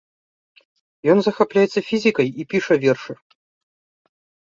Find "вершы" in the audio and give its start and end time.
2.87-3.13